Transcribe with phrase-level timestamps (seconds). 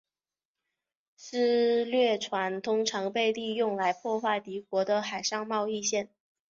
[1.15, 6.09] 私掠船通常被利用来破坏敌国的海上贸易线。